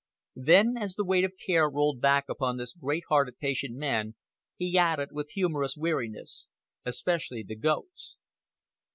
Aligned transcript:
Then, 0.41 0.77
as 0.77 0.95
the 0.95 1.05
weight 1.05 1.23
of 1.23 1.33
care 1.45 1.69
rolled 1.69 2.01
back 2.01 2.25
upon 2.27 2.57
this 2.57 2.73
greathearted, 2.73 3.37
patient 3.37 3.75
man, 3.75 4.15
he 4.57 4.75
added, 4.75 5.09
with 5.11 5.29
humorous 5.29 5.77
weariness, 5.77 6.49
"especially 6.83 7.43
the 7.43 7.55
goats." 7.55 8.15